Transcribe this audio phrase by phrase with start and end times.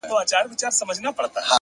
[0.03, 1.41] هوښیار انسان احساسات مدیریت کوي,